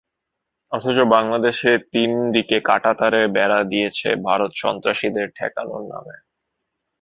[0.71, 6.15] অথচ বাংলাদেশের তিন দিকে কাঁটাতারের বেড়া দিয়েছে ভারত সন্ত্রাসীদের ঠেকানোর নামে।